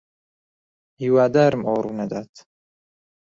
ھیوادارم 0.99 1.61
ئەوە 1.65 1.79
ڕوونەدات. 1.85 2.33